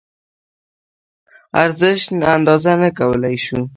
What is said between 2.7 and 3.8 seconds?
نه کولی شو.